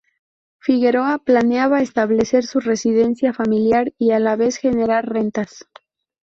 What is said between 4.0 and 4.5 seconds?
a la